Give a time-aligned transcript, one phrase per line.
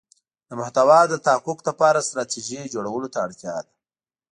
[0.47, 3.71] د محتوا د تحقق لپاره ستراتیژی جوړولو ته اړتیا ده.